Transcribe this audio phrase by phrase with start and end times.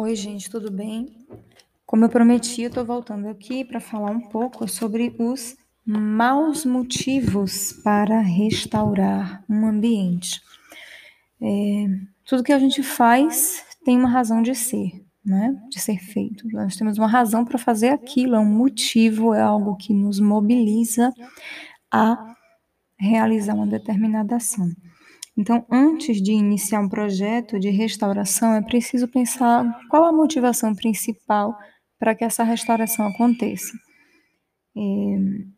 [0.00, 1.08] Oi, gente, tudo bem?
[1.84, 7.72] Como eu prometi, eu estou voltando aqui para falar um pouco sobre os maus motivos
[7.82, 10.40] para restaurar um ambiente.
[11.42, 11.86] É,
[12.24, 15.60] tudo que a gente faz tem uma razão de ser, né?
[15.68, 16.46] De ser feito.
[16.52, 21.12] Nós temos uma razão para fazer aquilo, é um motivo, é algo que nos mobiliza
[21.90, 22.36] a
[22.96, 24.70] realizar uma determinada ação.
[25.38, 31.56] Então, antes de iniciar um projeto de restauração, é preciso pensar qual a motivação principal
[31.96, 33.72] para que essa restauração aconteça.
[34.76, 34.80] É,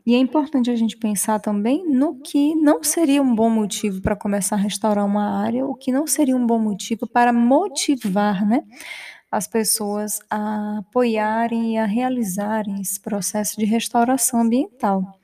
[0.06, 4.14] e é importante a gente pensar também no que não seria um bom motivo para
[4.14, 8.62] começar a restaurar uma área, o que não seria um bom motivo para motivar né,
[9.30, 15.18] as pessoas a apoiarem e a realizarem esse processo de restauração ambiental.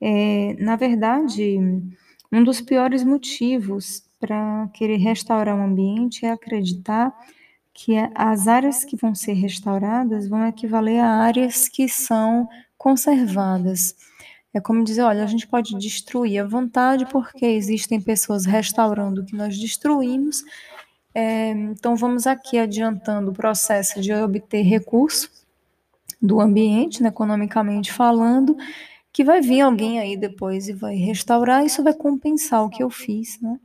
[0.00, 1.58] É, na verdade,
[2.32, 7.12] um dos piores motivos para querer restaurar o ambiente é acreditar
[7.72, 13.94] que as áreas que vão ser restauradas vão equivaler a áreas que são conservadas.
[14.52, 19.24] É como dizer, olha, a gente pode destruir à vontade porque existem pessoas restaurando o
[19.24, 20.42] que nós destruímos.
[21.14, 25.30] É, então vamos aqui adiantando o processo de obter recurso
[26.20, 28.56] do ambiente, né, economicamente falando,
[29.12, 32.90] que vai vir alguém aí depois e vai restaurar, isso vai compensar o que eu
[32.90, 33.58] fiz, né?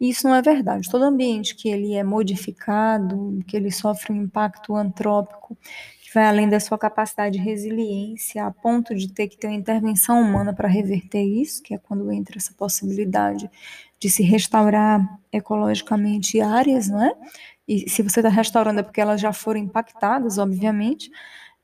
[0.00, 0.88] E isso não é verdade.
[0.90, 5.56] Todo ambiente que ele é modificado, que ele sofre um impacto antrópico,
[6.02, 9.56] que vai além da sua capacidade de resiliência, a ponto de ter que ter uma
[9.56, 13.50] intervenção humana para reverter isso, que é quando entra essa possibilidade
[13.98, 17.14] de se restaurar ecologicamente áreas, não é?
[17.68, 21.10] E se você está restaurando é porque elas já foram impactadas, obviamente.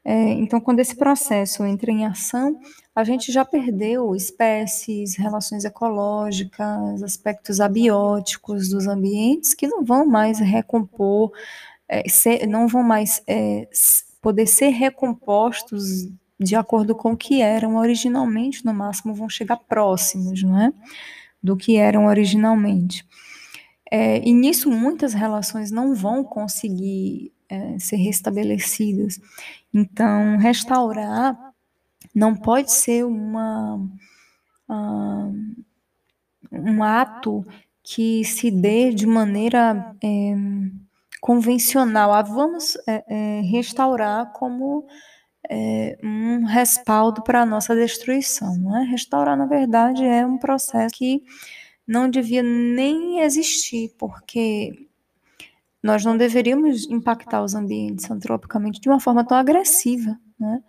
[0.04, 2.60] É, então, quando esse processo entra em ação,
[2.96, 10.38] a gente já perdeu espécies, relações ecológicas, aspectos abióticos dos ambientes que não vão mais
[10.38, 11.30] recompor,
[11.86, 13.68] é, ser, não vão mais é,
[14.22, 16.08] poder ser recompostos
[16.40, 20.72] de acordo com o que eram originalmente, no máximo vão chegar próximos, não é?
[21.42, 23.06] Do que eram originalmente.
[23.92, 29.20] É, e nisso muitas relações não vão conseguir é, ser restabelecidas.
[29.72, 31.45] Então, restaurar
[32.16, 33.76] não pode ser uma,
[34.70, 35.34] uh,
[36.50, 37.46] um ato
[37.82, 40.34] que se dê de maneira é,
[41.20, 42.14] convencional.
[42.14, 44.86] Ah, vamos é, é, restaurar como
[46.02, 48.56] um respaldo para a nossa destruição.
[48.56, 48.84] Não é?
[48.84, 51.22] Restaurar, na verdade, é um processo que
[51.86, 54.88] não devia nem existir, porque
[55.80, 60.62] nós não deveríamos impactar os ambientes antropicamente de uma forma tão agressiva, né?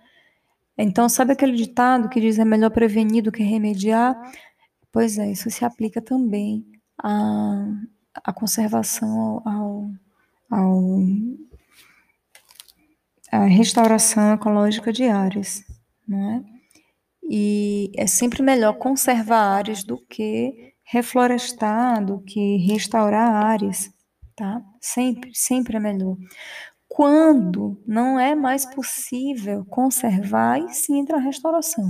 [0.78, 4.16] Então, sabe aquele ditado que diz é melhor prevenir do que remediar?
[4.92, 6.66] Pois é, isso se aplica também
[7.02, 7.66] à,
[8.24, 9.90] à conservação, ao,
[10.52, 11.00] ao,
[13.32, 15.64] à restauração ecológica de áreas,
[16.08, 16.44] não é?
[17.30, 23.92] E é sempre melhor conservar áreas do que reflorestar, do que restaurar áreas
[24.38, 24.62] tá?
[24.80, 26.16] Sempre, sempre é melhor.
[26.98, 31.86] Quando não é mais possível conservar, e sim entra a restauração.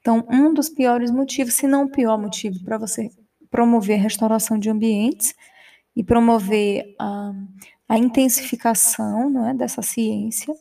[0.00, 3.10] Então, um dos piores motivos, se não o pior motivo para você
[3.48, 5.36] promover a restauração de ambientes
[5.94, 7.32] e promover a,
[7.88, 10.52] a intensificação não é, dessa ciência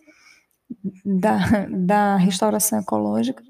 [1.04, 3.42] da, da restauração ecológica,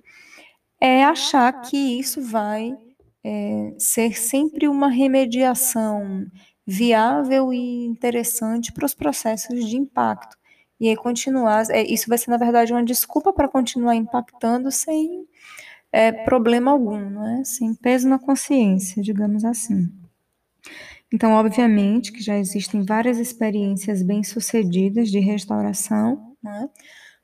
[0.80, 2.78] é achar que isso vai
[3.26, 6.26] é, ser sempre uma remediação
[6.70, 10.38] viável e interessante para os processos de impacto.
[10.80, 15.28] E aí continuar, é, isso vai ser, na verdade, uma desculpa para continuar impactando sem
[15.92, 17.44] é, problema algum, não é?
[17.44, 19.92] sem peso na consciência, digamos assim.
[21.12, 26.70] Então, obviamente que já existem várias experiências bem-sucedidas de restauração, né?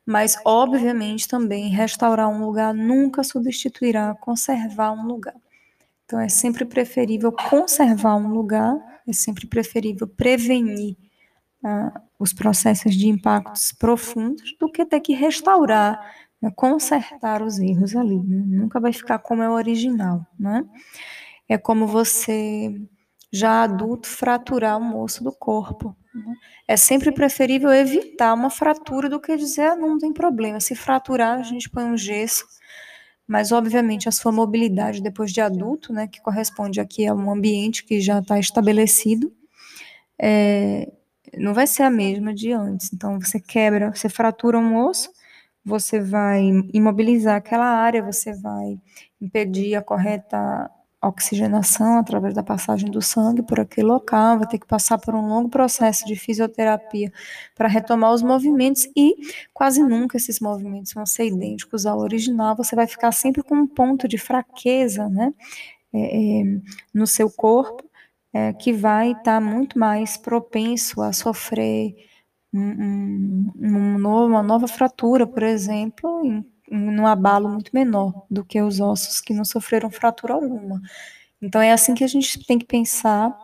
[0.03, 5.35] mas, obviamente, também restaurar um lugar nunca substituirá conservar um lugar.
[6.03, 10.95] Então, é sempre preferível conservar um lugar é sempre preferível prevenir
[11.63, 15.99] uh, os processos de impactos profundos do que ter que restaurar,
[16.41, 18.17] né, consertar os erros ali.
[18.17, 18.43] Né?
[18.45, 20.63] Nunca vai ficar como é o original, né?
[21.47, 22.75] É como você,
[23.31, 25.95] já adulto, fraturar o osso do corpo.
[26.13, 26.33] Né?
[26.67, 31.39] É sempre preferível evitar uma fratura do que dizer, ah, não tem problema, se fraturar,
[31.39, 32.45] a gente põe um gesso,
[33.27, 37.83] mas obviamente a sua mobilidade depois de adulto, né, que corresponde aqui a um ambiente
[37.83, 39.31] que já está estabelecido,
[40.19, 40.91] é,
[41.37, 42.93] não vai ser a mesma de antes.
[42.93, 45.09] Então você quebra, você fratura um osso,
[45.63, 46.41] você vai
[46.73, 48.79] imobilizar aquela área, você vai
[49.19, 50.69] impedir a correta
[51.07, 55.27] oxigenação através da passagem do sangue por aquele local, vai ter que passar por um
[55.27, 57.11] longo processo de fisioterapia
[57.55, 59.15] para retomar os movimentos e
[59.53, 63.67] quase nunca esses movimentos vão ser idênticos ao original, você vai ficar sempre com um
[63.67, 65.33] ponto de fraqueza, né,
[65.93, 66.43] é, é,
[66.93, 67.83] no seu corpo,
[68.33, 71.95] é, que vai estar tá muito mais propenso a sofrer
[72.53, 78.79] um, um, uma nova fratura, por exemplo, em num abalo muito menor do que os
[78.79, 80.81] ossos que não sofreram fratura alguma.
[81.41, 83.35] Então é assim que a gente tem que pensar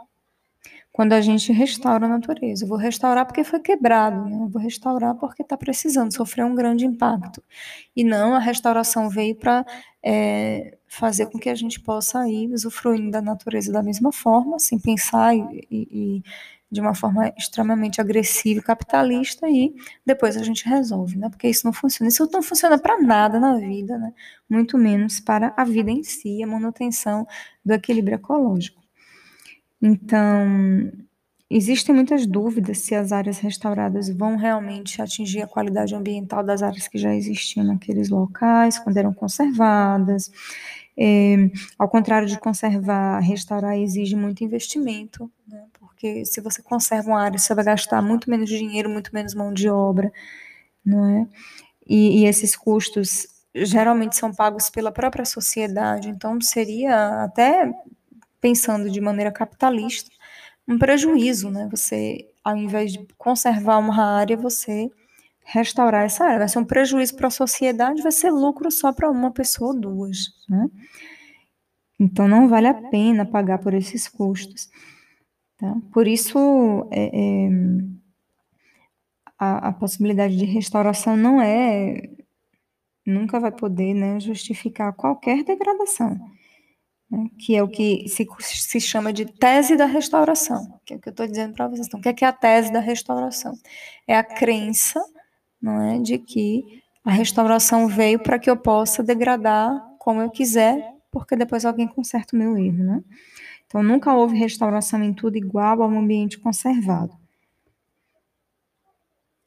[0.91, 2.65] quando a gente restaura a natureza.
[2.65, 4.43] Eu vou restaurar porque foi quebrado, né?
[4.43, 7.41] Eu vou restaurar porque está precisando, sofreu um grande impacto.
[7.95, 9.65] E não a restauração veio para
[10.03, 14.77] é, fazer com que a gente possa ir usufruindo da natureza da mesma forma, sem
[14.79, 16.23] pensar e, e, e
[16.71, 19.73] de uma forma extremamente agressiva e capitalista e
[20.05, 21.29] depois a gente resolve, né?
[21.29, 22.07] Porque isso não funciona.
[22.09, 24.13] Isso não funciona para nada na vida, né?
[24.49, 27.27] Muito menos para a vida em si, a manutenção
[27.65, 28.81] do equilíbrio ecológico.
[29.81, 30.91] Então,
[31.49, 36.87] existem muitas dúvidas se as áreas restauradas vão realmente atingir a qualidade ambiental das áreas
[36.87, 40.31] que já existiam naqueles locais, quando eram conservadas.
[41.03, 41.35] É,
[41.79, 45.65] ao contrário de conservar, restaurar exige muito investimento, né?
[45.79, 49.51] porque se você conserva uma área, você vai gastar muito menos dinheiro, muito menos mão
[49.51, 50.13] de obra,
[50.85, 51.27] não é?
[51.87, 57.73] E, e esses custos geralmente são pagos pela própria sociedade, então seria até
[58.39, 60.11] pensando de maneira capitalista
[60.67, 61.67] um prejuízo, né?
[61.71, 64.91] Você, ao invés de conservar uma área, você
[65.43, 66.39] restaurar essa área.
[66.39, 69.79] Vai ser um prejuízo para a sociedade, vai ser lucro só para uma pessoa ou
[69.79, 70.69] duas, né?
[71.99, 74.69] Então não vale a pena pagar por esses custos.
[75.57, 75.75] Tá?
[75.93, 77.49] Por isso, é, é,
[79.37, 82.09] a, a, possibilidade de restauração não é,
[83.05, 86.19] nunca vai poder né, justificar qualquer degradação,
[87.07, 90.99] né, que é o que se, se chama de tese da restauração, que é o
[90.99, 91.85] que eu estou dizendo para vocês.
[91.85, 93.53] Então, o é, que é a tese da restauração?
[94.07, 94.99] É a crença
[95.61, 100.95] não é, de que a restauração veio para que eu possa degradar como eu quiser,
[101.11, 103.03] porque depois alguém conserta o meu erro, né?
[103.65, 107.15] Então, nunca houve restauração em tudo igual ao ambiente conservado.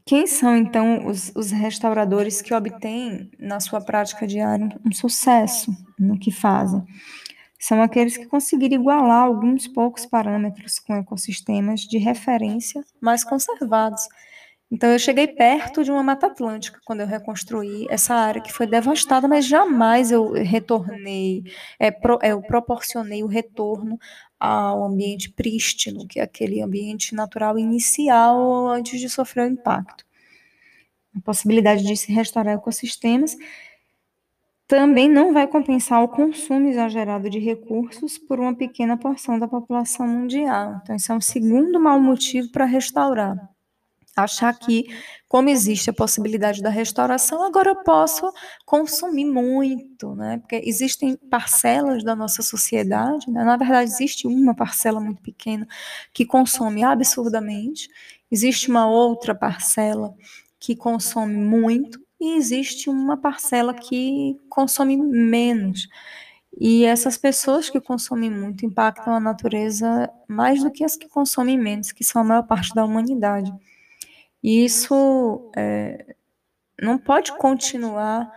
[0.07, 6.19] Quem são, então, os, os, restauradores que obtêm, na sua prática diária, um sucesso no
[6.19, 6.83] que fazem?
[7.59, 14.07] São aqueles que conseguiram igualar alguns poucos parâmetros com ecossistemas de referência mais conservados,
[14.75, 18.67] então eu cheguei perto de uma Mata Atlântica quando eu reconstruí essa área que foi
[18.67, 21.45] devastada, mas jamais eu retornei,
[21.79, 23.97] é, pro, é, eu proporcionei o retorno
[24.39, 30.05] ao ambiente prístino, que é aquele ambiente natural inicial antes de sofrer o impacto.
[31.17, 33.37] A possibilidade de se restaurar ecossistemas
[34.67, 40.09] também não vai compensar o consumo exagerado de recursos por uma pequena porção da população
[40.09, 40.81] mundial.
[40.83, 43.54] Então, esse é um segundo mau motivo para restaurar
[44.17, 44.85] achar que,
[45.29, 48.33] como existe a possibilidade da restauração, agora eu posso
[48.65, 50.39] consumir muito, né?
[50.39, 53.45] Porque existem parcelas da nossa sociedade, né?
[53.45, 55.67] na verdade, existe uma parcela muito pequena
[56.13, 57.89] que consome absurdamente,
[58.31, 60.15] existe uma outra parcela
[60.61, 65.89] que consome muito, e existe uma parcela que consome menos.
[66.59, 71.59] E essas pessoas que consomem muito impactam a natureza mais do que as que consomem
[71.59, 73.53] menos, que são a maior parte da humanidade.
[74.45, 76.15] E isso é,
[76.79, 78.31] não pode continuar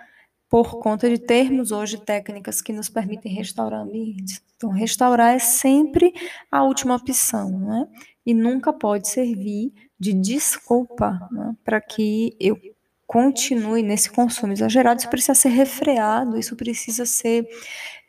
[0.49, 4.41] por conta de termos hoje técnicas que nos permitem restaurar ambientes.
[4.55, 6.13] Então, restaurar é sempre
[6.49, 7.85] a última opção, né?
[8.25, 11.53] E nunca pode servir de desculpa né?
[11.65, 12.57] para que eu
[13.05, 15.01] continue nesse consumo exagerado.
[15.01, 17.45] Isso precisa ser refreado, isso precisa ser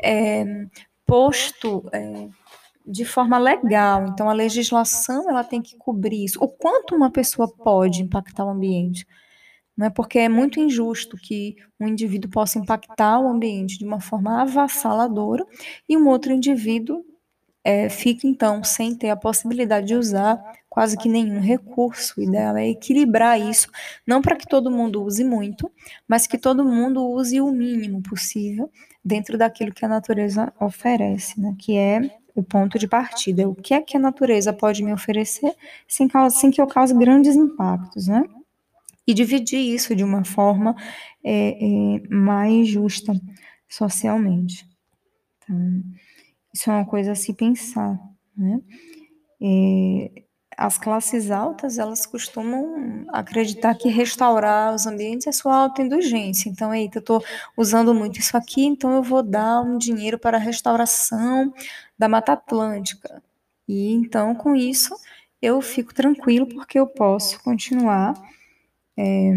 [0.01, 0.45] é,
[1.05, 2.29] posto é,
[2.89, 4.07] de forma legal.
[4.07, 6.43] Então, a legislação ela tem que cobrir isso.
[6.43, 9.07] O quanto uma pessoa pode impactar o ambiente.
[9.77, 14.01] Não é porque é muito injusto que um indivíduo possa impactar o ambiente de uma
[14.01, 15.47] forma avassaladora
[15.89, 17.05] e um outro indivíduo
[17.63, 20.41] é, fique, então, sem ter a possibilidade de usar
[20.71, 22.15] quase que nenhum recurso.
[22.19, 23.69] O ideal é equilibrar isso,
[24.07, 25.71] não para que todo mundo use muito,
[26.09, 28.71] mas que todo mundo use o mínimo possível
[29.05, 31.55] dentro daquilo que a natureza oferece, né?
[31.59, 33.49] que é o ponto de partida.
[33.49, 35.53] O que é que a natureza pode me oferecer
[35.89, 38.23] sem, causa, sem que eu cause grandes impactos, né?
[39.07, 40.77] E dividir isso de uma forma
[41.25, 43.13] é, é, mais justa
[43.69, 44.65] socialmente.
[45.39, 45.83] Então,
[46.55, 47.99] isso é uma coisa a se pensar,
[48.37, 48.61] né?
[49.43, 50.23] É,
[50.57, 56.51] as classes altas, elas costumam acreditar que restaurar os ambientes é sua autoindulgência.
[56.51, 57.25] Então, eita, eu estou
[57.57, 61.55] usando muito isso aqui, então eu vou dar um dinheiro para a restauração
[61.99, 63.23] da Mata Atlântica.
[63.67, 64.95] E então, com isso,
[65.43, 68.15] eu fico tranquilo porque eu posso continuar
[68.97, 69.33] é,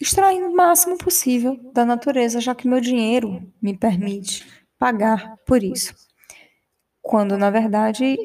[0.00, 4.46] extraindo o máximo possível da natureza, já que meu dinheiro me permite
[4.78, 5.94] pagar por isso.
[7.00, 8.16] Quando, na verdade,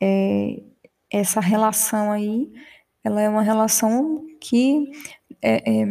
[0.00, 0.62] é,
[1.10, 2.52] essa relação aí,
[3.02, 4.90] ela é uma relação que
[5.42, 5.86] é, é,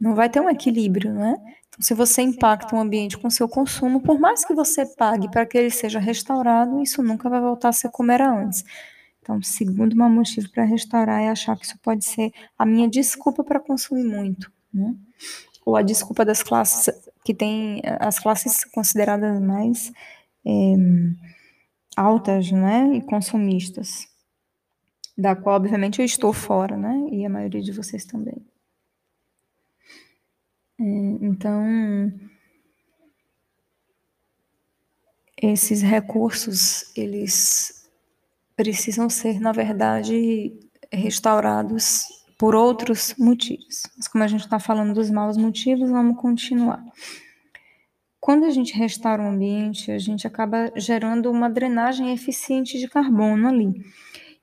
[0.00, 1.36] não vai ter um equilíbrio, né?
[1.80, 5.56] Se você impacta o ambiente com seu consumo, por mais que você pague para que
[5.56, 8.64] ele seja restaurado, isso nunca vai voltar a ser como era antes.
[9.22, 13.44] Então, segundo meu motivo para restaurar é achar que isso pode ser a minha desculpa
[13.44, 14.94] para consumir muito, né?
[15.64, 16.88] Ou a desculpa das classes
[17.24, 19.92] que tem as classes consideradas mais
[20.46, 20.74] é,
[21.94, 24.06] altas, né, e consumistas,
[25.16, 28.46] da qual, obviamente, eu estou fora, né, e a maioria de vocês também.
[30.80, 30.84] É,
[31.20, 32.12] então,
[35.40, 37.88] esses recursos, eles
[38.56, 40.52] precisam ser, na verdade,
[40.92, 42.06] restaurados
[42.38, 43.82] por outros motivos.
[43.96, 46.82] Mas como a gente está falando dos maus motivos, vamos continuar.
[48.20, 53.48] Quando a gente restaura o ambiente, a gente acaba gerando uma drenagem eficiente de carbono
[53.48, 53.84] ali.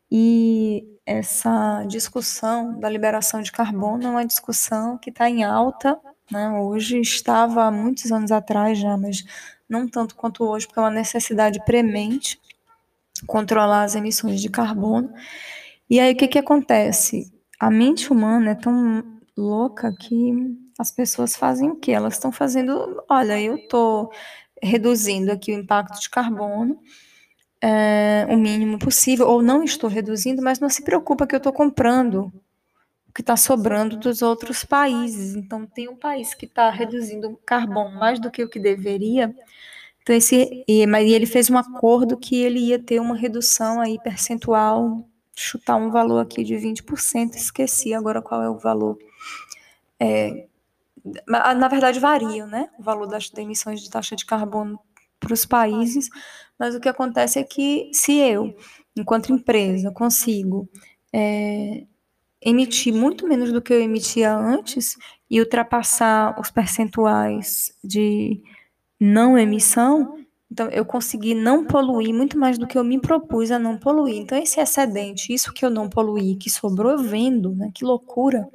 [0.10, 6.00] E essa discussão da liberação de carbono é uma discussão que está em alta,
[6.32, 6.50] né?
[6.52, 9.24] Hoje estava há muitos anos atrás já, mas
[9.70, 12.40] não tanto quanto hoje, porque é uma necessidade premente
[13.28, 15.14] controlar as emissões de carbono.
[15.90, 17.32] E aí o que, que acontece?
[17.60, 19.04] A mente humana é tão
[19.38, 20.34] louca que
[20.78, 21.92] as pessoas fazem o quê?
[21.92, 24.12] Elas estão fazendo, olha, eu estou
[24.62, 26.80] reduzindo aqui o impacto de carbono
[27.66, 31.52] é, o mínimo possível, ou não estou reduzindo, mas não se preocupa que eu estou
[31.52, 32.32] comprando
[33.16, 35.38] que está sobrando dos outros países.
[35.38, 39.34] Então, tem um país que está reduzindo carbono mais do que o que deveria.
[40.04, 43.98] Então, esse, e, mas ele fez um acordo que ele ia ter uma redução aí
[44.04, 48.98] percentual, chutar um valor aqui de 20%, esqueci agora qual é o valor.
[49.98, 50.48] É,
[51.26, 52.70] na verdade variam, né?
[52.78, 54.78] O valor das emissões de taxa de carbono
[55.20, 56.10] para os países,
[56.60, 58.56] mas o que acontece é que se eu,
[58.96, 60.68] enquanto empresa, consigo
[61.14, 61.86] é,
[62.46, 64.96] emitir muito menos do que eu emitia antes
[65.30, 68.42] e ultrapassar os percentuais de
[69.00, 73.60] não emissão, então eu consegui não poluir muito mais do que eu me propus a
[73.60, 74.18] não poluir.
[74.18, 77.72] Então esse excedente, isso que eu não poluí, que sobrou, eu vendo, né?
[77.74, 78.48] Que loucura.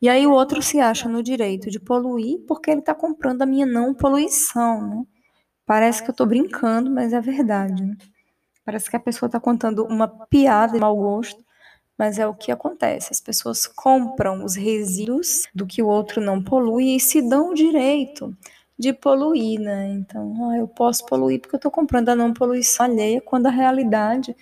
[0.00, 3.46] E aí o outro se acha no direito de poluir porque ele está comprando a
[3.46, 5.06] minha não poluição, né?
[5.66, 7.82] Parece que eu estou brincando, mas é verdade.
[7.82, 7.96] Né?
[8.64, 11.44] Parece que a pessoa está contando uma piada de mau gosto,
[11.98, 13.08] mas é o que acontece.
[13.12, 17.54] As pessoas compram os resíduos do que o outro não polui e se dão o
[17.54, 18.36] direito
[18.78, 19.88] de poluir, né?
[19.88, 23.50] Então, ah, eu posso poluir porque eu estou comprando a não poluição alheia, quando a
[23.50, 24.36] realidade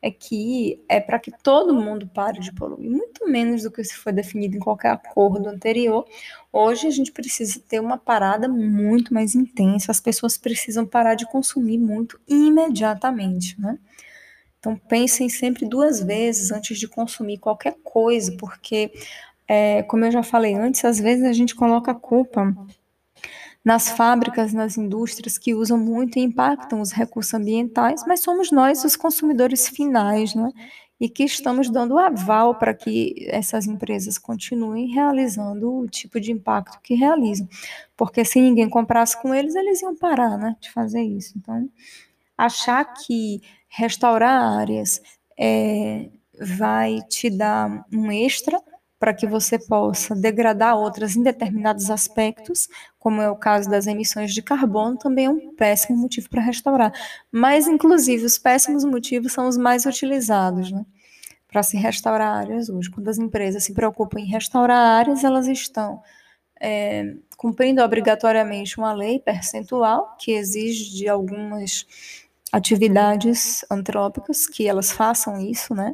[0.00, 3.94] é que é para que todo mundo pare de poluir, muito menos do que se
[3.96, 6.04] foi definido em qualquer acordo anterior.
[6.52, 11.26] Hoje a gente precisa ter uma parada muito mais intensa, as pessoas precisam parar de
[11.26, 13.78] consumir muito imediatamente, né?
[14.68, 18.92] Então pensem sempre duas vezes antes de consumir qualquer coisa, porque,
[19.46, 22.54] é, como eu já falei antes, às vezes a gente coloca a culpa
[23.64, 28.84] nas fábricas, nas indústrias que usam muito e impactam os recursos ambientais, mas somos nós
[28.84, 30.50] os consumidores finais, né?
[31.00, 36.80] E que estamos dando aval para que essas empresas continuem realizando o tipo de impacto
[36.82, 37.48] que realizam.
[37.96, 41.34] Porque se ninguém comprasse com eles, eles iam parar né, de fazer isso.
[41.36, 41.70] Então,
[42.36, 45.00] achar que restaurar áreas
[45.38, 46.08] é,
[46.40, 48.60] vai te dar um extra
[48.98, 54.34] para que você possa degradar outras em determinados aspectos, como é o caso das emissões
[54.34, 56.92] de carbono, também é um péssimo motivo para restaurar.
[57.30, 60.84] Mas, inclusive, os péssimos motivos são os mais utilizados, né?
[61.46, 62.90] Para se restaurar áreas hoje.
[62.90, 66.02] Quando as empresas se preocupam em restaurar áreas, elas estão
[66.60, 71.86] é, cumprindo obrigatoriamente uma lei percentual que exige de algumas
[72.52, 75.92] atividades antrópicas que elas façam isso, né?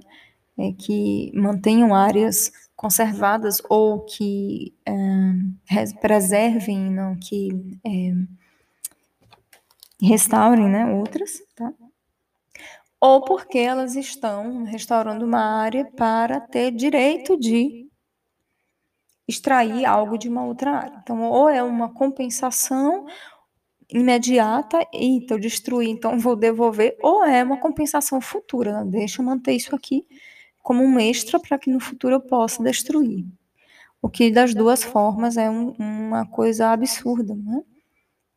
[0.57, 4.93] É, que mantenham áreas conservadas ou que é,
[6.01, 7.49] preservem, não que
[7.85, 8.13] é,
[10.01, 11.73] restaurem, né, outras, tá?
[13.01, 17.85] Ou porque elas estão restaurando uma área para ter direito de
[19.27, 20.99] extrair algo de uma outra área.
[21.03, 23.07] Então, ou é uma compensação
[23.91, 28.91] imediata, e eu destruí, então vou devolver, ou é uma compensação futura, né?
[28.91, 30.07] deixa eu manter isso aqui
[30.65, 33.27] como um extra para que no futuro eu possa destruir.
[34.01, 37.63] O que das duas formas é um, uma coisa absurda, né?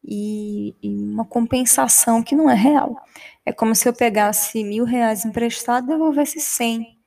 [0.04, 2.98] E, e, uma compensação que não é real.
[3.46, 6.98] É como se eu pegasse mil reais emprestado e devolvesse cem.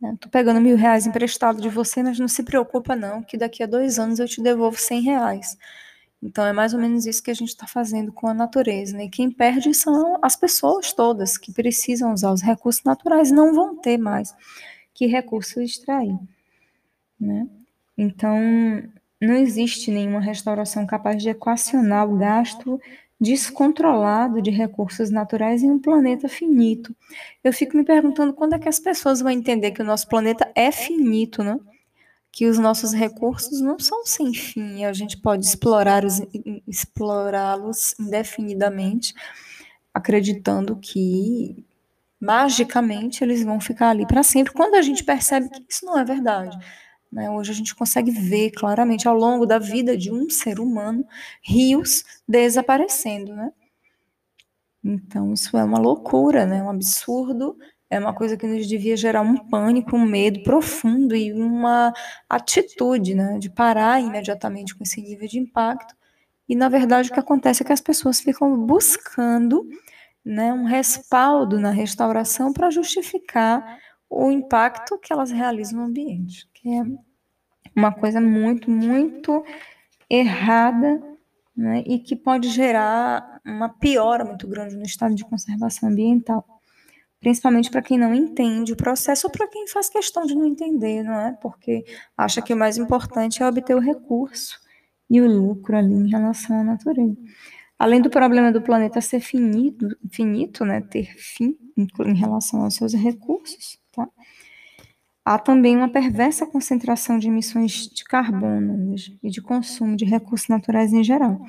[0.00, 0.16] Né?
[0.20, 3.66] Tô pegando mil reais emprestado de você, mas não se preocupa não, que daqui a
[3.66, 5.56] dois anos eu te devolvo cem reais.
[6.22, 8.96] Então é mais ou menos isso que a gente está fazendo com a natureza.
[8.96, 9.04] Né?
[9.04, 13.76] E quem perde são as pessoas todas que precisam usar os recursos naturais, não vão
[13.76, 14.34] ter mais
[14.94, 16.16] que recurso extrair.
[17.18, 17.48] Né?
[17.98, 18.38] Então,
[19.20, 22.80] não existe nenhuma restauração capaz de equacionar o gasto
[23.20, 26.94] descontrolado de recursos naturais em um planeta finito.
[27.42, 30.50] Eu fico me perguntando quando é que as pessoas vão entender que o nosso planeta
[30.56, 31.56] é finito, né?
[32.32, 35.46] Que os nossos recursos não são sem fim, e a gente pode
[36.66, 39.14] explorá-los indefinidamente,
[39.92, 41.64] acreditando que
[42.18, 46.04] magicamente eles vão ficar ali para sempre, quando a gente percebe que isso não é
[46.04, 46.56] verdade.
[47.12, 47.28] Né?
[47.30, 51.06] Hoje a gente consegue ver claramente ao longo da vida de um ser humano
[51.42, 53.52] rios desaparecendo, né?
[54.82, 56.62] Então isso é uma loucura, né?
[56.62, 57.58] Um absurdo,
[57.92, 61.92] é uma coisa que nos devia gerar um pânico, um medo profundo e uma
[62.28, 63.38] atitude, né?
[63.38, 65.94] De parar imediatamente com esse nível de impacto.
[66.48, 69.68] E na verdade o que acontece é que as pessoas ficam buscando,
[70.24, 70.52] né?
[70.52, 76.82] Um respaldo na restauração para justificar o impacto que elas realizam no ambiente que é
[77.74, 79.44] uma coisa muito, muito
[80.08, 81.02] errada
[81.56, 86.51] né, e que pode gerar uma piora muito grande no estado de conservação ambiental.
[87.22, 91.04] Principalmente para quem não entende o processo ou para quem faz questão de não entender,
[91.04, 91.32] não é?
[91.40, 91.84] Porque
[92.18, 94.58] acha que o mais importante é obter o recurso
[95.08, 97.16] e o lucro ali em relação à natureza.
[97.78, 102.92] Além do problema do planeta ser finito, finito né, ter fim em relação aos seus
[102.92, 104.08] recursos, tá?
[105.24, 110.92] Há também uma perversa concentração de emissões de carbono e de consumo de recursos naturais
[110.92, 111.40] em geral.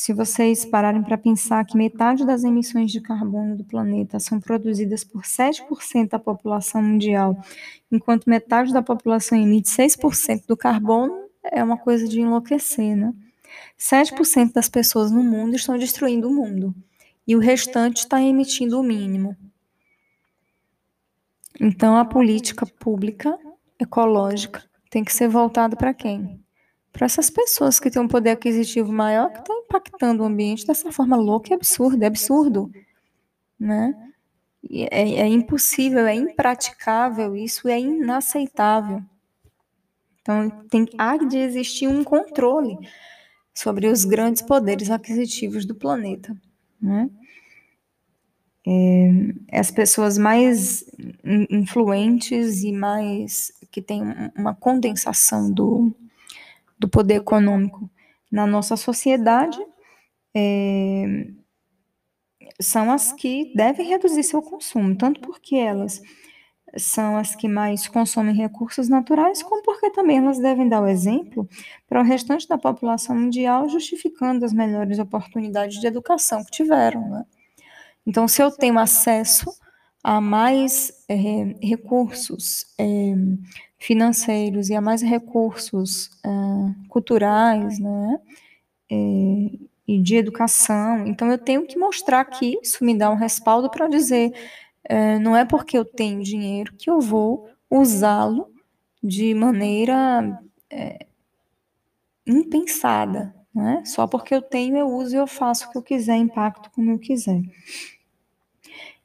[0.00, 5.04] Se vocês pararem para pensar que metade das emissões de carbono do planeta são produzidas
[5.04, 7.38] por 7% da população mundial,
[7.92, 13.12] enquanto metade da população emite 6% do carbono, é uma coisa de enlouquecer, né?
[13.78, 16.74] 7% das pessoas no mundo estão destruindo o mundo
[17.28, 19.36] e o restante está emitindo o mínimo.
[21.60, 23.38] Então, a política pública
[23.78, 26.42] ecológica tem que ser voltada para quem?
[26.92, 30.90] Para essas pessoas que têm um poder aquisitivo maior, que estão impactando o ambiente dessa
[30.92, 32.70] forma louca e absurda, é absurdo,
[33.58, 33.94] né?
[34.68, 39.02] É, é, impossível, é impraticável, isso é inaceitável.
[40.20, 42.76] Então, tem, há de existir um controle
[43.54, 46.36] sobre os grandes poderes aquisitivos do planeta,
[46.80, 47.08] né?
[48.66, 50.84] é, as pessoas mais
[51.50, 54.02] influentes e mais que têm
[54.36, 55.94] uma condensação do,
[56.80, 57.90] do poder econômico
[58.32, 59.58] na nossa sociedade
[60.34, 61.26] é,
[62.60, 66.00] são as que devem reduzir seu consumo, tanto porque elas
[66.76, 71.48] são as que mais consomem recursos naturais, como porque também elas devem dar o exemplo
[71.88, 77.08] para o restante da população mundial, justificando as melhores oportunidades de educação que tiveram.
[77.10, 77.26] Né?
[78.06, 79.52] Então, se eu tenho acesso
[80.02, 81.16] a mais é,
[81.60, 83.14] recursos é,
[83.80, 86.10] financeiros e a mais recursos
[86.88, 88.20] culturais, né,
[88.90, 88.96] é,
[89.88, 93.88] e de educação, então eu tenho que mostrar que isso me dá um respaldo para
[93.88, 94.32] dizer,
[95.20, 98.52] não é porque eu tenho dinheiro que eu vou usá-lo
[99.02, 100.40] de maneira
[100.70, 101.06] é,
[102.26, 103.82] impensada, né?
[103.84, 106.90] Só porque eu tenho, eu uso e eu faço o que eu quiser, impacto como
[106.90, 107.40] eu quiser.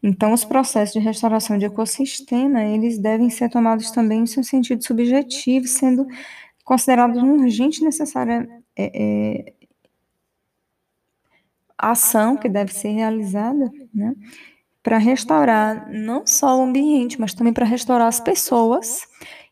[0.07, 4.85] Então, os processos de restauração de ecossistema, eles devem ser tomados também em seu sentido
[4.85, 6.05] subjetivo, sendo
[6.63, 9.53] considerados uma urgente e necessária é, é,
[11.75, 14.13] ação que deve ser realizada, né?
[14.83, 19.07] Para restaurar não só o ambiente, mas também para restaurar as pessoas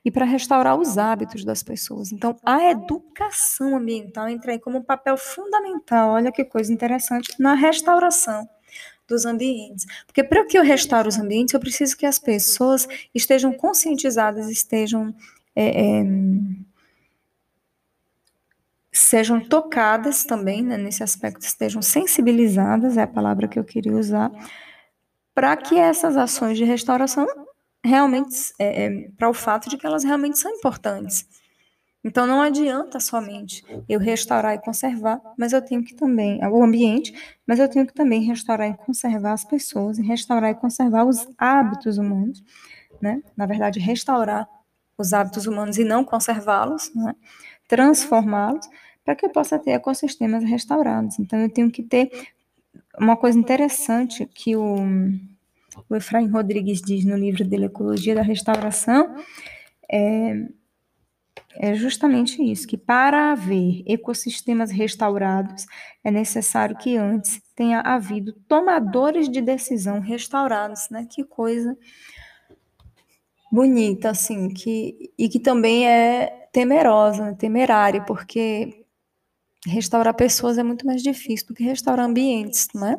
[0.05, 2.11] e para restaurar os hábitos das pessoas.
[2.11, 7.55] Então, a educação ambiental entra aí como um papel fundamental, olha que coisa interessante, na
[7.55, 8.47] restauração
[9.07, 9.85] dos ambientes.
[10.05, 15.13] Porque para que eu restaure os ambientes, eu preciso que as pessoas estejam conscientizadas, estejam.
[15.55, 16.03] É, é,
[18.91, 24.31] sejam tocadas também, né, nesse aspecto, estejam sensibilizadas, é a palavra que eu queria usar,
[25.33, 27.25] para que essas ações de restauração
[27.83, 31.27] realmente, é, é, para o fato de que elas realmente são importantes.
[32.03, 37.13] Então não adianta somente eu restaurar e conservar, mas eu tenho que também o ambiente,
[37.47, 41.97] mas eu tenho que também restaurar e conservar as pessoas, restaurar e conservar os hábitos
[41.97, 42.43] humanos,
[43.01, 43.21] né?
[43.37, 44.47] Na verdade, restaurar
[44.97, 47.15] os hábitos humanos e não conservá-los, né?
[47.67, 48.67] transformá-los,
[49.03, 51.19] para que eu possa ter ecossistemas restaurados.
[51.19, 52.11] Então eu tenho que ter
[52.97, 54.75] uma coisa interessante que o,
[55.89, 59.15] o Efraim Rodrigues diz no livro dele Ecologia da Restauração,
[59.91, 60.47] é,
[61.57, 65.65] é justamente isso, que para haver ecossistemas restaurados,
[66.03, 71.07] é necessário que antes tenha havido tomadores de decisão restaurados, né?
[71.09, 71.77] Que coisa
[73.51, 77.35] bonita, assim, que, e que também é temerosa, né?
[77.35, 78.85] temerária, porque
[79.65, 82.97] restaurar pessoas é muito mais difícil do que restaurar ambientes, não é?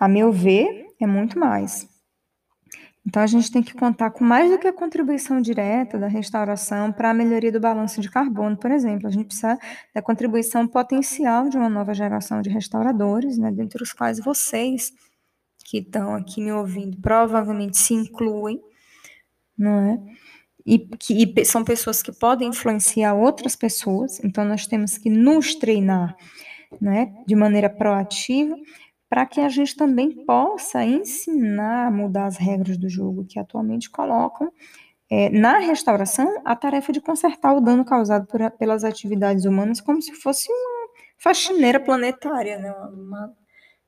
[0.00, 1.91] A meu ver, é muito mais.
[3.04, 6.92] Então, a gente tem que contar com mais do que a contribuição direta da restauração
[6.92, 9.08] para a melhoria do balanço de carbono, por exemplo.
[9.08, 9.58] A gente precisa
[9.92, 14.92] da contribuição potencial de uma nova geração de restauradores, né, dentre os quais vocês
[15.64, 18.60] que estão aqui me ouvindo provavelmente se incluem,
[19.58, 19.98] não é?
[20.64, 25.54] E que e são pessoas que podem influenciar outras pessoas, então nós temos que nos
[25.56, 26.16] treinar,
[26.80, 28.56] né, de maneira proativa
[29.12, 33.90] para que a gente também possa ensinar a mudar as regras do jogo que atualmente
[33.90, 34.50] colocam
[35.10, 40.00] é, na restauração a tarefa de consertar o dano causado por, pelas atividades humanas como
[40.00, 42.72] se fosse uma faxineira planetária, né?
[42.72, 43.34] uma,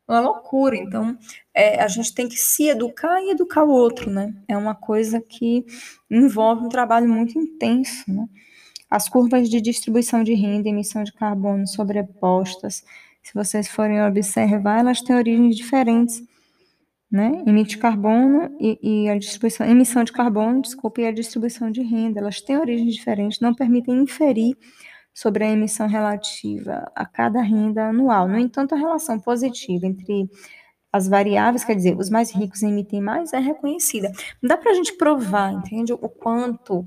[0.06, 0.76] uma loucura.
[0.76, 1.16] Então,
[1.54, 4.30] é, a gente tem que se educar e educar o outro, né?
[4.46, 5.64] É uma coisa que
[6.10, 8.26] envolve um trabalho muito intenso, né?
[8.90, 12.84] As curvas de distribuição de renda e emissão de carbono sobrepostas
[13.24, 16.22] se vocês forem observar, elas têm origens diferentes,
[17.10, 17.42] né?
[17.46, 22.20] Emite carbono e, e, a distribuição, emissão de carbono, desculpa, e a distribuição de renda,
[22.20, 24.56] elas têm origens diferentes, não permitem inferir
[25.12, 28.28] sobre a emissão relativa a cada renda anual.
[28.28, 30.28] No entanto, a relação positiva entre
[30.92, 34.12] as variáveis, quer dizer, os mais ricos emitem mais, é reconhecida.
[34.42, 35.92] Não dá para a gente provar, entende?
[35.92, 36.86] O quanto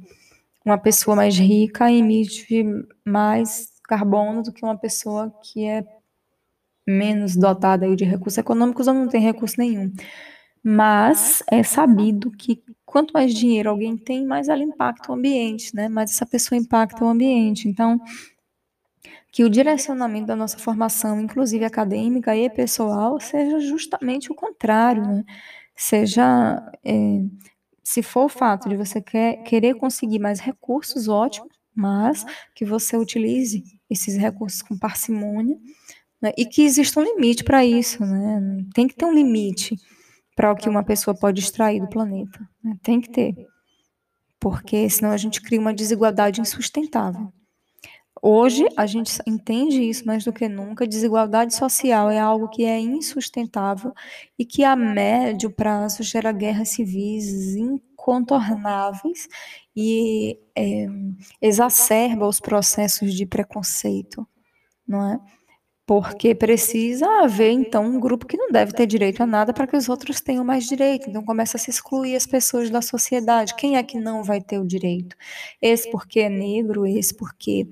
[0.63, 2.65] uma pessoa mais rica emite
[3.05, 5.83] mais carbono do que uma pessoa que é
[6.87, 9.91] menos dotada aí de recursos econômicos ou não tem recurso nenhum.
[10.63, 15.89] Mas é sabido que quanto mais dinheiro alguém tem, mais ela impacta o ambiente, né?
[15.89, 17.67] Mais essa pessoa impacta o ambiente.
[17.67, 17.99] Então,
[19.31, 25.23] que o direcionamento da nossa formação, inclusive acadêmica e pessoal, seja justamente o contrário, né?
[25.75, 27.21] Seja, é,
[27.83, 32.97] se for o fato de você quer, querer conseguir mais recursos, ótimo, mas que você
[32.97, 35.57] utilize esses recursos com parcimônia
[36.21, 36.31] né?
[36.37, 38.65] E que exista um limite para isso, né?
[38.73, 39.75] Tem que ter um limite
[40.35, 42.39] para o que uma pessoa pode extrair do planeta.
[42.63, 42.77] Né?
[42.83, 43.35] Tem que ter.
[44.39, 47.33] Porque senão a gente cria uma desigualdade insustentável.
[48.21, 50.87] Hoje a gente entende isso mais do que nunca.
[50.87, 53.93] Desigualdade social é algo que é insustentável
[54.37, 59.27] e que a médio prazo gera guerras civis incontornáveis
[59.75, 60.87] e é,
[61.41, 64.27] exacerba os processos de preconceito,
[64.87, 65.19] não é?
[65.87, 69.77] Porque precisa haver então um grupo que não deve ter direito a nada para que
[69.77, 71.09] os outros tenham mais direito.
[71.09, 73.55] Então começa a se excluir as pessoas da sociedade.
[73.55, 75.15] Quem é que não vai ter o direito?
[75.61, 77.69] Esse porque é negro, esse porque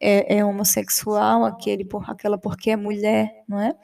[0.00, 3.74] é, é homossexual, aquele por aquela porque é mulher, não é?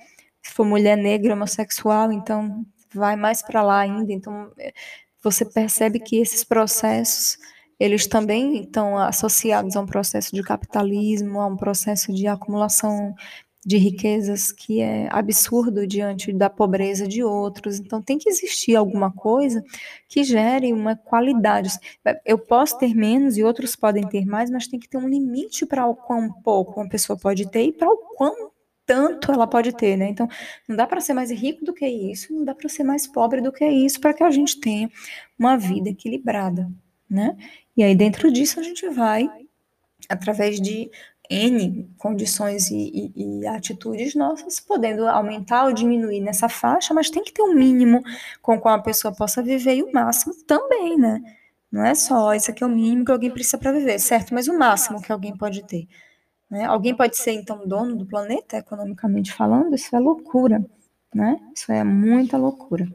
[0.41, 4.13] Se for mulher negra homossexual, então vai mais para lá ainda.
[4.13, 4.73] Então é,
[5.21, 7.39] você percebe que esses processos
[7.81, 13.15] eles também estão associados a um processo de capitalismo, a um processo de acumulação
[13.65, 17.79] de riquezas que é absurdo diante da pobreza de outros.
[17.79, 19.65] Então, tem que existir alguma coisa
[20.09, 21.71] que gere uma qualidade.
[22.25, 25.65] Eu posso ter menos e outros podem ter mais, mas tem que ter um limite
[25.65, 28.53] para o quão pouco uma pessoa pode ter e para o quão
[28.87, 30.09] tanto ela pode ter, né?
[30.09, 30.29] Então,
[30.69, 33.41] não dá para ser mais rico do que isso, não dá para ser mais pobre
[33.41, 34.91] do que isso, para que a gente tenha
[35.39, 36.71] uma vida equilibrada,
[37.09, 37.35] né?
[37.77, 39.29] E aí, dentro disso, a gente vai,
[40.09, 40.91] através de
[41.31, 47.25] N condições e, e, e, atitudes nossas, podendo aumentar ou diminuir nessa faixa, mas tem
[47.25, 48.03] que ter um mínimo
[48.43, 51.23] com qual a pessoa possa viver e o máximo também, né?
[51.73, 54.35] Não é só isso aqui é o mínimo que alguém precisa para viver, certo?
[54.35, 55.89] Mas o máximo que alguém pode ter.
[56.51, 56.65] Né?
[56.67, 59.75] Alguém pode ser, então, dono do planeta, economicamente falando?
[59.75, 60.65] Isso é loucura,
[61.13, 61.41] né?
[61.55, 62.87] Isso é muita loucura.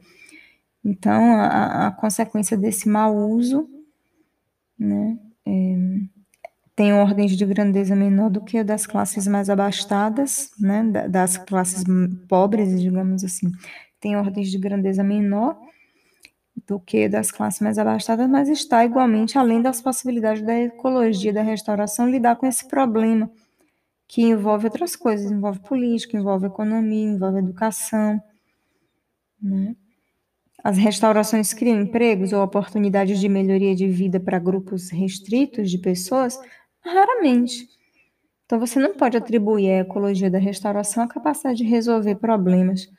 [0.83, 3.69] Então, a, a consequência desse mau uso,
[4.77, 5.19] né?
[5.45, 5.51] É,
[6.79, 11.83] tem ordens de grandeza menor do que a das classes mais abastadas, né, das classes
[12.29, 13.51] pobres, digamos assim,
[13.99, 15.59] tem ordens de grandeza menor,
[16.65, 21.41] do que das classes mais abastadas, mas está igualmente além das possibilidades da ecologia, da
[21.41, 23.29] restauração, lidar com esse problema
[24.07, 28.23] que envolve outras coisas, envolve política, envolve economia, envolve educação,
[29.41, 29.75] né?
[30.63, 36.37] As restaurações criam empregos ou oportunidades de melhoria de vida para grupos restritos de pessoas?
[36.81, 37.67] Raramente.
[38.45, 42.89] Então, você não pode atribuir à ecologia da restauração a capacidade de resolver problemas,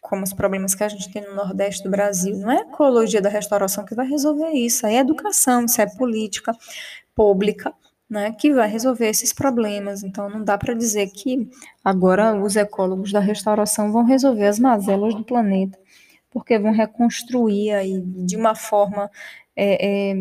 [0.00, 2.36] como os problemas que a gente tem no Nordeste do Brasil.
[2.36, 6.52] Não é a ecologia da restauração que vai resolver isso, é educação, isso é política
[7.14, 7.74] pública.
[8.08, 10.02] Né, que vai resolver esses problemas.
[10.02, 11.48] Então, não dá para dizer que
[11.84, 15.78] agora os ecólogos da restauração vão resolver as mazelas do planeta
[16.30, 19.10] porque vão reconstruir aí de uma forma,
[19.54, 20.14] é, é,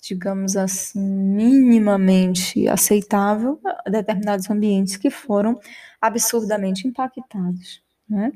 [0.00, 5.58] digamos assim, minimamente aceitável determinados ambientes que foram
[6.00, 7.82] absurdamente impactados.
[8.08, 8.32] Né?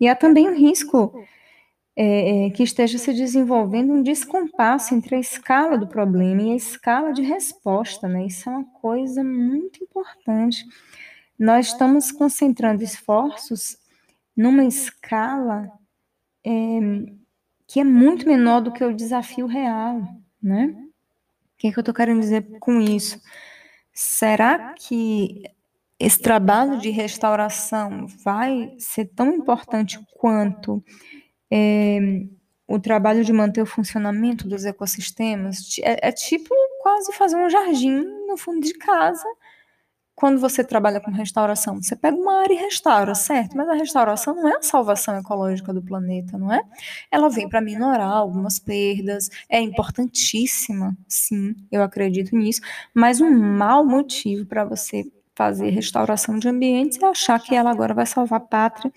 [0.00, 1.24] E há também um risco
[1.96, 6.56] é, é, que esteja se desenvolvendo um descompasso entre a escala do problema e a
[6.56, 8.08] escala de resposta.
[8.08, 8.26] Né?
[8.26, 10.64] Isso é uma coisa muito importante.
[11.38, 13.78] Nós estamos concentrando esforços
[14.36, 15.70] numa escala
[16.44, 16.50] é,
[17.66, 20.02] que é muito menor do que o desafio real,
[20.42, 20.83] né?
[21.64, 23.18] Que, é que eu estou querendo dizer com isso?
[23.90, 25.44] Será que
[25.98, 30.84] esse trabalho de restauração vai ser tão importante quanto
[31.50, 31.98] é,
[32.68, 35.78] o trabalho de manter o funcionamento dos ecossistemas?
[35.80, 39.26] É, é tipo quase fazer um jardim no fundo de casa
[40.14, 43.56] quando você trabalha com restauração, você pega uma área e restaura, certo?
[43.56, 46.62] Mas a restauração não é a salvação ecológica do planeta, não é?
[47.10, 52.60] Ela vem para minorar algumas perdas, é importantíssima, sim, eu acredito nisso,
[52.94, 57.92] mas um mau motivo para você fazer restauração de ambientes é achar que ela agora
[57.92, 58.92] vai salvar a pátria,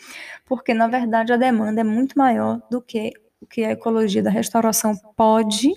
[0.45, 4.29] porque na verdade a demanda é muito maior do que o que a ecologia da
[4.29, 5.71] restauração pode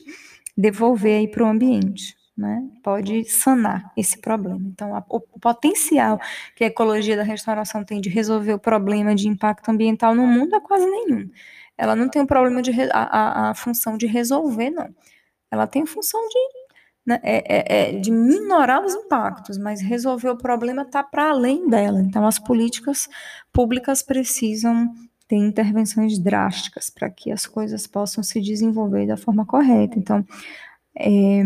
[0.57, 4.62] devolver aí para o ambiente né, pode sanar esse problema.
[4.64, 6.18] Então, a, o potencial
[6.57, 10.57] que a ecologia da restauração tem de resolver o problema de impacto ambiental no mundo
[10.57, 11.29] é quase nenhum.
[11.76, 14.88] Ela não tem o problema de a, a, a função de resolver, não.
[15.50, 16.38] Ela tem a função de,
[17.07, 21.68] né, é, é, é, de minorar os impactos, mas resolver o problema está para além
[21.68, 22.00] dela.
[22.00, 23.07] Então, as políticas
[23.53, 24.90] públicas precisam
[25.29, 29.98] ter intervenções drásticas para que as coisas possam se desenvolver da forma correta.
[29.98, 30.24] Então,
[30.96, 31.42] é,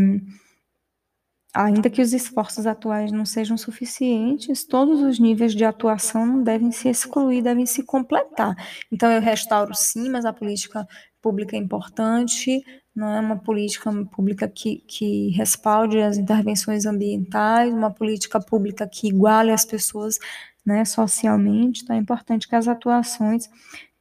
[1.54, 6.72] Ainda que os esforços atuais não sejam suficientes, todos os níveis de atuação não devem
[6.72, 8.56] se excluir, devem se completar.
[8.90, 10.84] Então, eu restauro sim, mas a política
[11.22, 12.60] pública é importante,
[12.94, 19.06] não é uma política pública que, que respalde as intervenções ambientais, uma política pública que
[19.06, 20.18] iguale as pessoas
[20.66, 21.82] né, socialmente.
[21.84, 23.48] Então, é importante que as atuações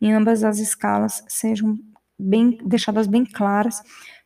[0.01, 1.77] em ambas as escalas sejam
[2.17, 3.81] bem deixadas bem claras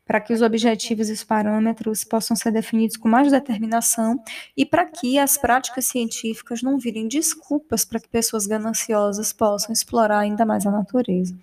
[0.08, 4.18] para que os objetivos e os parâmetros possam ser definidos com mais determinação
[4.56, 10.20] e para que as práticas científicas não virem desculpas para que pessoas gananciosas possam explorar
[10.20, 11.38] ainda mais a natureza.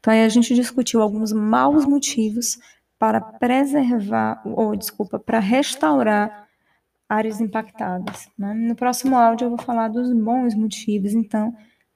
[0.00, 2.58] Então, aí a gente discutiu alguns maus motivos
[2.98, 6.48] para preservar, ou desculpa, para restaurar
[7.08, 8.28] áreas impactadas.
[8.36, 8.52] Né?
[8.52, 11.54] No próximo áudio eu vou falar dos bons motivos, então,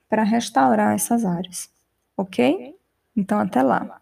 [0.08, 1.68] para restaurar essas áreas.
[2.16, 2.76] Ok?
[3.16, 4.00] Então, até lá.